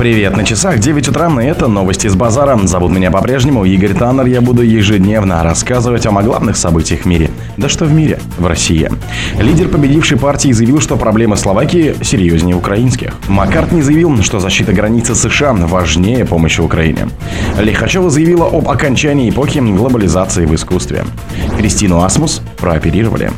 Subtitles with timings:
[0.00, 2.58] Привет, на часах 9 утра, и это новости с базара.
[2.66, 7.30] Зовут меня по-прежнему Игорь Таннер, я буду ежедневно рассказывать о главных событиях в мире.
[7.58, 8.90] Да что в мире, в России.
[9.38, 13.12] Лидер победившей партии заявил, что проблемы Словакии серьезнее украинских.
[13.28, 17.10] Маккартни заявил, что защита границы США важнее помощи Украине.
[17.58, 21.04] Лихачева заявила об окончании эпохи глобализации в искусстве.
[21.58, 23.32] Кристину Асмус прооперировали.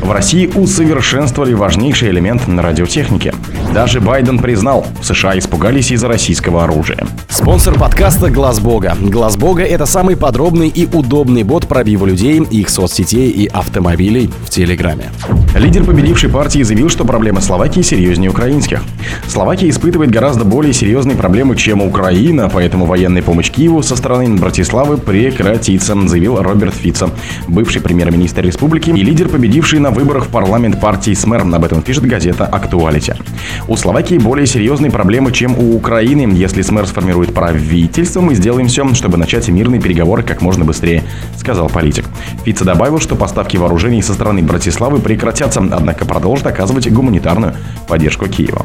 [0.00, 3.34] В России усовершенствовали важнейший элемент на радиотехнике.
[3.72, 7.06] Даже Байден признал, в США испугались из-за российского оружия.
[7.28, 8.96] Спонсор подкаста Глаз Бога.
[9.00, 14.50] Глаз Бога это самый подробный и удобный бот пробива людей, их соцсетей и автомобилей в
[14.50, 15.10] Телеграме.
[15.54, 18.82] Лидер победившей партии заявил, что проблемы Словакии серьезнее украинских.
[19.28, 24.96] Словакия испытывает гораздо более серьезные проблемы, чем Украина, поэтому военная помощь Киеву со стороны Братиславы
[24.96, 27.10] прекратится, заявил Роберт Фица,
[27.48, 31.42] бывший премьер-министр республики и лидер победивший на выборах в парламент партии СМЭР.
[31.54, 33.14] Об этом пишет газета «Актуалити».
[33.68, 36.32] У Словакии более серьезные проблемы, чем у Украины.
[36.36, 41.02] Если СМЭР сформирует правительство, мы сделаем все, чтобы начать мирные переговоры как можно быстрее,
[41.36, 42.04] сказал политик.
[42.44, 47.54] Фица добавил, что поставки вооружений со стороны Братиславы прекратятся, однако продолжит оказывать гуманитарную
[47.88, 48.64] поддержку Киева.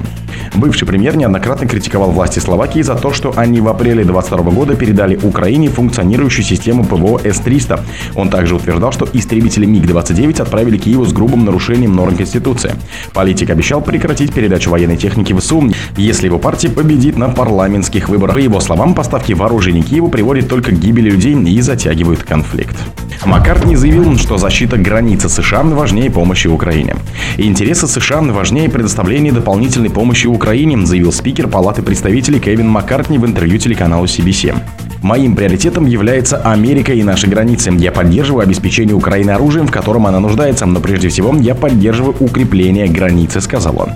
[0.54, 5.16] Бывший премьер неоднократно критиковал власти Словакии за то, что они в апреле 2022 года передали
[5.16, 7.80] Украине функционирующую систему ПВО С-300.
[8.16, 12.76] Он также утверждал, что истребители МиГ-29 отправили Киеву с грубым нарушением норм Конституции.
[13.14, 18.36] Политик обещал прекратить передачу военной техники в СУ, если его партия победит на парламентских выборах.
[18.36, 22.76] По его словам, поставки вооружений Киеву приводят только к гибели людей и затягивают конфликт.
[23.24, 26.96] Маккартни заявил, что защита границы США важнее помощи Украине.
[27.38, 33.60] Интересы США важнее предоставления дополнительной помощи Украине, заявил спикер Палаты представителей Кевин Маккартни в интервью
[33.60, 34.56] телеканалу CBC.
[35.02, 37.72] Моим приоритетом является Америка и наши границы.
[37.80, 42.88] Я поддерживаю обеспечение Украины оружием, в котором она нуждается, но прежде всего я поддерживаю укрепление
[42.88, 43.90] границы, сказал он.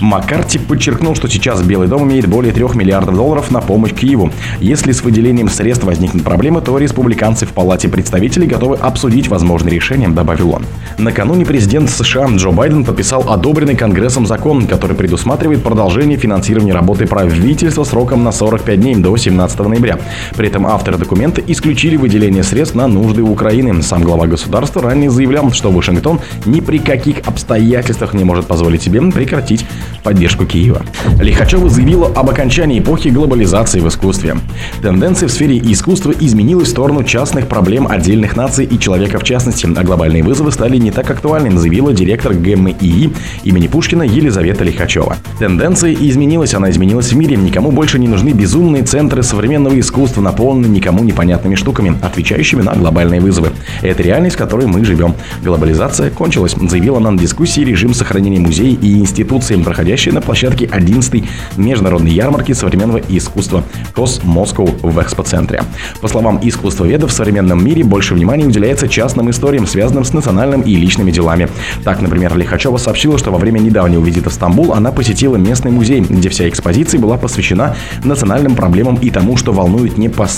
[0.00, 4.30] Маккарти подчеркнул, что сейчас Белый дом имеет более 3 миллиардов долларов на помощь Киеву.
[4.60, 10.08] Если с выделением средств возникнут проблемы, то республиканцы в Палате представителей готовы обсудить возможные решения,
[10.08, 10.64] добавил он.
[10.96, 17.82] Накануне президент США Джо Байден подписал одобренный Конгрессом закон, который предусматривает продолжение финансирования работы правительства
[17.82, 19.98] сроком на 45 дней до 17 ноября.
[20.36, 23.82] При этом авторы документа исключили выделение средств на нужды Украины.
[23.82, 29.00] Сам глава государства ранее заявлял, что Вашингтон ни при каких обстоятельствах не может позволить себе
[29.00, 29.64] прекратить
[30.02, 30.82] поддержку Киева.
[31.18, 34.36] Лихачева заявила об окончании эпохи глобализации в искусстве.
[34.82, 39.66] Тенденция в сфере искусства изменилась в сторону частных проблем отдельных наций и человека в частности,
[39.74, 43.10] а глобальные вызовы стали не так актуальными, заявила директор ГМИИ
[43.44, 45.16] имени Пушкина Елизавета Лихачева.
[45.38, 47.36] Тенденция изменилась, она изменилась в мире.
[47.36, 53.20] Никому больше не нужны безумные центры современного искусства, наполненные никому непонятными штуками, отвечающими на глобальные
[53.20, 53.50] вызовы.
[53.80, 55.14] Это реальность, в которой мы живем.
[55.44, 62.10] Глобализация кончилась, заявила на дискуссии режим сохранения музеев и институций, проходящей на площадке 11-й международной
[62.10, 63.62] ярмарки современного искусства
[63.94, 65.62] КОС Москва в экспоцентре.
[66.00, 70.74] По словам искусствоведов, в современном мире больше внимания уделяется частным историям, связанным с национальным и
[70.74, 71.48] личными делами.
[71.84, 76.00] Так, например, Лихачева сообщила, что во время недавнего визита в Стамбул она посетила местный музей,
[76.00, 80.31] где вся экспозиция была посвящена национальным проблемам и тому, что волнует непосредственно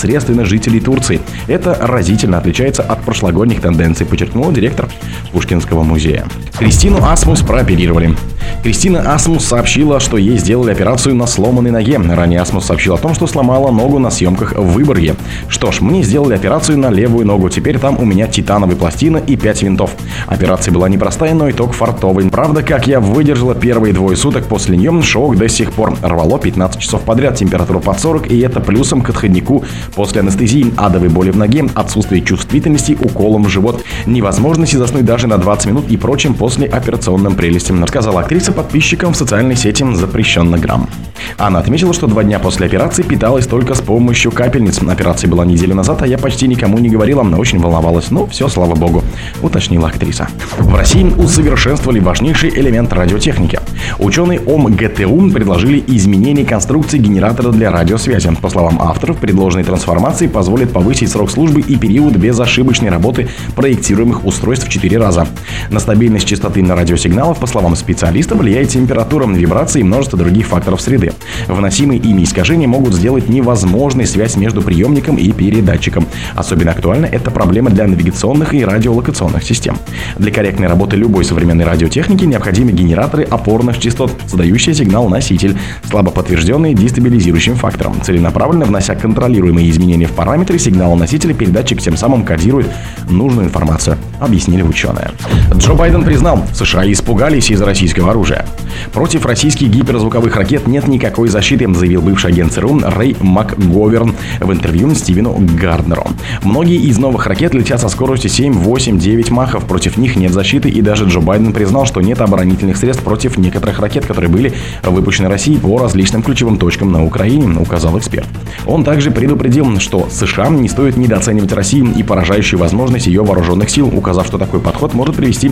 [0.45, 1.21] жителей Турции.
[1.47, 4.89] Это разительно отличается от прошлогодних тенденций, подчеркнула директор
[5.33, 6.27] Пушкинского музея.
[6.59, 8.15] Кристину Асмус прооперировали.
[8.63, 11.99] Кристина Асмус сообщила, что ей сделали операцию на сломанной ноге.
[11.99, 15.17] Ранее Асмус сообщила о том, что сломала ногу на съемках в Выборге.
[15.49, 17.51] Что ж, мне сделали операцию на левую ногу.
[17.51, 19.91] Теперь там у меня титановая пластина и 5 винтов.
[20.27, 22.31] Операция была непростая, но итог фартовый.
[22.31, 25.99] Правда, как я выдержала первые двое суток после нее, шок до сих пор.
[26.03, 31.09] Рвало 15 часов подряд, температура под 40, и это плюсом к отходнику после анестезии, адовой
[31.09, 35.97] боли в ноге, отсутствие чувствительности, уколом в живот, невозможности заснуть даже на 20 минут и
[35.97, 40.91] прочим после операционным прелестям, рассказала актриса подписчикам в социальной сети запрещенно грамм.
[41.39, 44.81] Она отметила, что два дня после операции питалась только с помощью капельниц.
[44.83, 48.11] Операция была неделю назад, а я почти никому не говорила, но очень волновалась.
[48.11, 49.03] Ну, все, слава богу,
[49.43, 50.29] уточнила актриса.
[50.59, 53.61] В России усовершенствовали важнейший элемент радиотехники.
[53.99, 58.35] Ученые ОМГТУ предложили изменение конструкции генератора для радиосвязи.
[58.41, 64.67] По словам авторов, предложенные трансформации позволят повысить срок службы и период безошибочной работы проектируемых устройств
[64.67, 65.27] в 4 раза.
[65.71, 70.81] На стабильность частоты на радиосигналов, по словам специалистов, влияет температура, вибрации и множество других факторов
[70.81, 71.13] среды.
[71.47, 76.07] Вносимые ими искажения могут сделать невозможной связь между приемником и передатчиком.
[76.35, 79.79] Особенно актуальна эта проблема для навигационных и радиолокационных систем.
[80.19, 85.57] Для корректной работы любой современной радиотехники необходимы генераторы опорных частот, задающие сигнал-носитель,
[85.89, 88.01] слабо подтвержденные дестабилизирующим фактором.
[88.03, 92.69] Целенаправленно внося контролируемые изменения в параметры сигнала носителя, передатчик тем самым кодирует
[93.09, 95.11] нужную информацию объяснили ученые.
[95.55, 98.47] Джо Байден признал, США испугались из-за российского оружия.
[98.93, 104.95] Против российских гиперзвуковых ракет нет никакой защиты, заявил бывший агент ЦРУ Рэй МакГоверн в интервью
[104.95, 106.07] Стивену Гарднеру.
[106.43, 109.65] Многие из новых ракет летят со скоростью 7, 8, 9 махов.
[109.65, 113.79] Против них нет защиты, и даже Джо Байден признал, что нет оборонительных средств против некоторых
[113.81, 118.27] ракет, которые были выпущены Россией по различным ключевым точкам на Украине, указал эксперт.
[118.67, 123.91] Он также предупредил, что США не стоит недооценивать Россию и поражающую возможность ее вооруженных сил,
[124.15, 125.51] указав, что такой подход может привести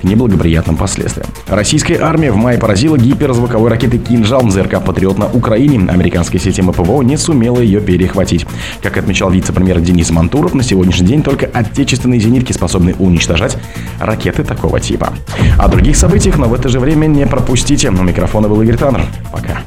[0.00, 1.26] к неблагоприятным последствиям.
[1.48, 5.88] Российская армия в мае поразила гиперзвуковой ракетой «Кинжал» ЗРК «Патриот» на Украине.
[5.88, 8.46] Американская система ПВО не сумела ее перехватить.
[8.82, 13.56] Как отмечал вице-премьер Денис Мантуров, на сегодняшний день только отечественные зенитки способны уничтожать
[13.98, 15.12] ракеты такого типа.
[15.58, 17.90] О других событиях, но в это же время не пропустите.
[17.90, 19.06] У микрофона был Игорь Таннер.
[19.32, 19.63] Пока.